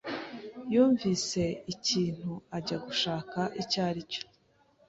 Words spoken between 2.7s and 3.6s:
gushaka